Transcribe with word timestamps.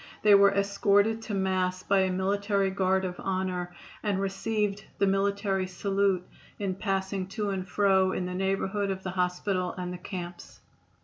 They 0.23 0.33
were 0.33 0.49
escorted 0.51 1.21
to 1.21 1.35
Mass 1.35 1.83
by 1.83 1.99
a 1.99 2.11
military 2.11 2.71
guard 2.71 3.05
of 3.05 3.19
honor, 3.19 3.71
and 4.01 4.19
received 4.19 4.83
the 4.97 5.05
military 5.05 5.67
salute 5.67 6.27
in 6.57 6.73
passing 6.73 7.27
to 7.27 7.51
and 7.51 7.69
fro 7.69 8.11
in 8.11 8.25
the 8.25 8.33
neighborhood 8.33 8.89
of 8.89 9.03
the 9.03 9.11
hospital 9.11 9.75
and 9.77 9.93
the 9.93 9.99
camps. 9.99 10.59